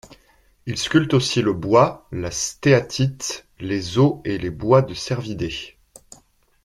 Il 0.65 0.79
sculpte 0.79 1.13
aussi 1.13 1.43
le 1.43 1.53
bois, 1.53 2.07
la 2.11 2.31
stéatite, 2.31 3.45
les 3.59 3.99
os 3.99 4.17
et 4.25 4.39
les 4.39 4.49
bois 4.49 4.81
de 4.81 4.95
cervidés. 4.95 5.77